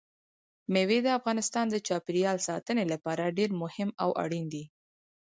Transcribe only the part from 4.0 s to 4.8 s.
او اړین دي.